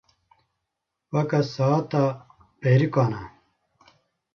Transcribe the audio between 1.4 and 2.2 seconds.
saeta